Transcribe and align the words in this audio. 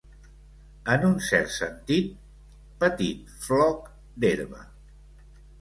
En 0.93 1.03
un 1.09 1.13
cert 1.25 1.51
sentit, 1.57 2.09
petit 2.85 3.39
floc 3.45 3.93
d'herba. 4.25 4.65